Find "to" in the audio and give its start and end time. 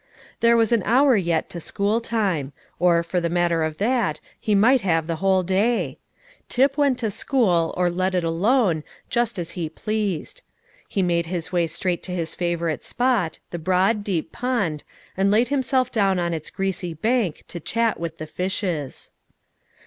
1.51-1.59, 6.97-7.11, 12.01-12.13, 17.49-17.59